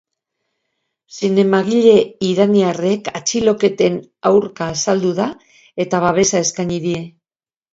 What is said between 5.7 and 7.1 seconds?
eta babesa eskaini die.